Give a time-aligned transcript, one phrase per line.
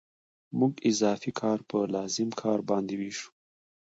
[0.59, 3.29] موږ اضافي کار په لازم کار باندې وېشو